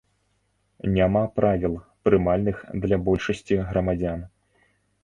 [0.95, 1.75] Няма правіл,
[2.09, 4.27] прымальных для большасці грамадзян.